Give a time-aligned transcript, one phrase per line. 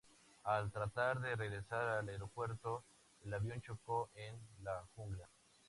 [0.45, 2.83] Al tratar de regresar al aeropuerto,
[3.23, 5.29] el avión chocó en la jungla.